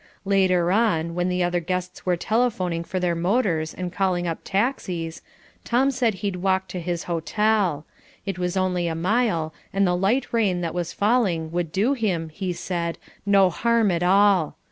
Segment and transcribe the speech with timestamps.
[0.25, 5.21] Later on, when the other guests were telephoning for their motors and calling up taxis,
[5.63, 7.85] Tom said he'd walk to his hotel;
[8.25, 12.29] it was only a mile and the light rain that was falling would do him,
[12.29, 14.55] he said, no harm at all.